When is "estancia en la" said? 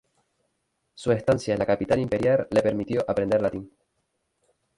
1.11-1.65